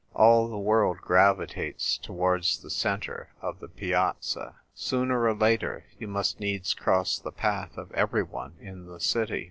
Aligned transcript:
All 0.15 0.47
the 0.47 0.57
world 0.57 0.97
gravitates 0.97 1.95
towards 1.95 2.63
the 2.63 2.71
centre 2.71 3.29
of 3.39 3.59
the 3.59 3.67
Piazza. 3.67 4.55
Sooner 4.73 5.25
or 5.27 5.35
later, 5.35 5.83
you 5.99 6.07
must 6.07 6.39
needs 6.39 6.73
cross 6.73 7.19
the 7.19 7.31
path 7.31 7.77
of 7.77 7.91
everyone 7.91 8.55
in 8.59 8.87
the 8.87 8.99
city. 8.99 9.39